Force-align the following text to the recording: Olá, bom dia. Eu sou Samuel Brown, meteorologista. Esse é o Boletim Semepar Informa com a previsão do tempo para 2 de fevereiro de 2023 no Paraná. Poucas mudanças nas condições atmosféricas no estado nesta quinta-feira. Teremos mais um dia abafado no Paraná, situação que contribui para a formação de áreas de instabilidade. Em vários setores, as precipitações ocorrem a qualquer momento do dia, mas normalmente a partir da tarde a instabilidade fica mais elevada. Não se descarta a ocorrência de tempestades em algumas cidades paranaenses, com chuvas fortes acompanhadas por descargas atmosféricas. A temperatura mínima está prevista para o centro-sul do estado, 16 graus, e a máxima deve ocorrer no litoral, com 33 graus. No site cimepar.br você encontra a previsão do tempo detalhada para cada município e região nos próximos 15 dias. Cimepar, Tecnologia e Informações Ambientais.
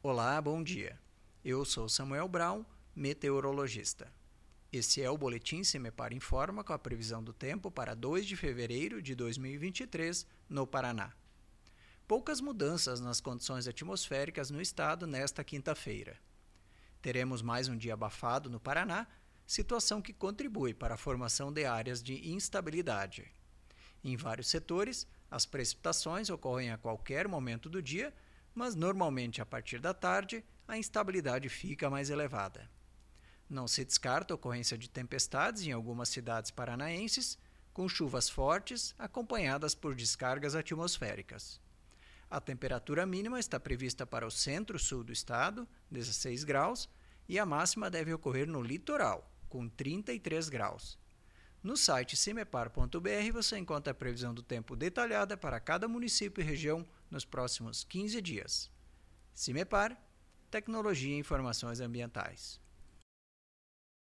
Olá, 0.00 0.40
bom 0.40 0.62
dia. 0.62 0.96
Eu 1.44 1.64
sou 1.64 1.88
Samuel 1.88 2.28
Brown, 2.28 2.64
meteorologista. 2.94 4.06
Esse 4.72 5.02
é 5.02 5.10
o 5.10 5.18
Boletim 5.18 5.64
Semepar 5.64 6.12
Informa 6.12 6.62
com 6.62 6.72
a 6.72 6.78
previsão 6.78 7.20
do 7.20 7.32
tempo 7.32 7.68
para 7.68 7.96
2 7.96 8.24
de 8.24 8.36
fevereiro 8.36 9.02
de 9.02 9.16
2023 9.16 10.24
no 10.48 10.68
Paraná. 10.68 11.12
Poucas 12.06 12.40
mudanças 12.40 13.00
nas 13.00 13.20
condições 13.20 13.66
atmosféricas 13.66 14.50
no 14.50 14.62
estado 14.62 15.04
nesta 15.04 15.42
quinta-feira. 15.42 16.16
Teremos 17.02 17.42
mais 17.42 17.66
um 17.66 17.76
dia 17.76 17.94
abafado 17.94 18.48
no 18.48 18.60
Paraná, 18.60 19.04
situação 19.44 20.00
que 20.00 20.12
contribui 20.12 20.72
para 20.74 20.94
a 20.94 20.98
formação 20.98 21.52
de 21.52 21.64
áreas 21.64 22.00
de 22.00 22.30
instabilidade. 22.30 23.32
Em 24.04 24.16
vários 24.16 24.46
setores, 24.46 25.08
as 25.28 25.44
precipitações 25.44 26.30
ocorrem 26.30 26.70
a 26.70 26.78
qualquer 26.78 27.26
momento 27.26 27.68
do 27.68 27.82
dia, 27.82 28.14
mas 28.58 28.74
normalmente 28.74 29.40
a 29.40 29.46
partir 29.46 29.78
da 29.78 29.94
tarde 29.94 30.44
a 30.66 30.76
instabilidade 30.76 31.48
fica 31.48 31.88
mais 31.88 32.10
elevada. 32.10 32.68
Não 33.48 33.68
se 33.68 33.84
descarta 33.84 34.34
a 34.34 34.36
ocorrência 34.36 34.76
de 34.76 34.90
tempestades 34.90 35.62
em 35.62 35.70
algumas 35.70 36.08
cidades 36.08 36.50
paranaenses, 36.50 37.38
com 37.72 37.88
chuvas 37.88 38.28
fortes 38.28 38.96
acompanhadas 38.98 39.76
por 39.76 39.94
descargas 39.94 40.56
atmosféricas. 40.56 41.60
A 42.28 42.40
temperatura 42.40 43.06
mínima 43.06 43.38
está 43.38 43.60
prevista 43.60 44.04
para 44.04 44.26
o 44.26 44.30
centro-sul 44.30 45.04
do 45.04 45.12
estado, 45.12 45.66
16 45.88 46.42
graus, 46.42 46.90
e 47.28 47.38
a 47.38 47.46
máxima 47.46 47.88
deve 47.88 48.12
ocorrer 48.12 48.48
no 48.48 48.60
litoral, 48.60 49.32
com 49.48 49.68
33 49.68 50.48
graus. 50.48 50.98
No 51.62 51.76
site 51.76 52.16
cimepar.br 52.16 53.32
você 53.32 53.56
encontra 53.56 53.92
a 53.92 53.94
previsão 53.94 54.34
do 54.34 54.42
tempo 54.42 54.74
detalhada 54.74 55.36
para 55.36 55.60
cada 55.60 55.86
município 55.86 56.42
e 56.42 56.44
região 56.44 56.84
nos 57.10 57.24
próximos 57.24 57.84
15 57.84 58.20
dias. 58.20 58.70
Cimepar, 59.34 60.00
Tecnologia 60.50 61.14
e 61.14 61.18
Informações 61.18 61.80
Ambientais. 61.80 62.60